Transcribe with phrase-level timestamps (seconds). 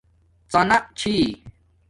[0.51, 1.13] ڎانݳ چھی